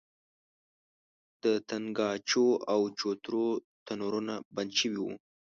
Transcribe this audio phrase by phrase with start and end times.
[1.43, 3.47] د تنګاچو او چوترو
[3.85, 5.11] تنورونه بند شوي وو.